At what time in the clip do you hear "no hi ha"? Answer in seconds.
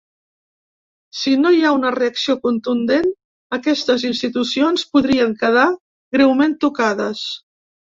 1.41-1.73